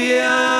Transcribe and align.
Yeah. 0.00 0.59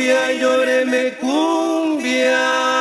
cumbia, 0.00 0.32
llóreme 0.32 1.12
cumbia. 1.20 2.79